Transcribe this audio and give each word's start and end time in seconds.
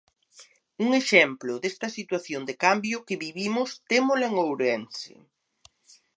Un 0.83 0.89
exemplo 1.01 1.53
desta 1.63 1.87
situación 1.97 2.41
de 2.45 2.55
cambio 2.65 2.97
que 3.07 3.21
vivimos 3.25 3.69
témola 3.91 4.25
en 4.29 4.35
Ourense. 4.45 5.13